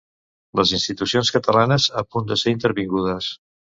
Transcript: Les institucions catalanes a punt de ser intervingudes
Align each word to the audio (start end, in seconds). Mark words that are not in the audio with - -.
Les 0.59 0.71
institucions 0.77 1.31
catalanes 1.35 1.87
a 2.01 2.03
punt 2.15 2.33
de 2.33 2.39
ser 2.45 2.57
intervingudes 2.59 3.29